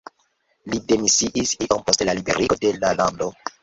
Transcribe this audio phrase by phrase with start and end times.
[0.73, 3.35] Li demisiis iom post la liberigo de la lando.